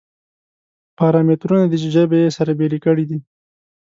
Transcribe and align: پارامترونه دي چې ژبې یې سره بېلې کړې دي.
پارامترونه 0.97 1.65
دي 1.71 1.77
چې 1.83 1.89
ژبې 1.95 2.17
یې 2.23 2.29
سره 2.37 2.51
بېلې 2.59 2.79
کړې 2.85 3.05
دي. 3.09 3.19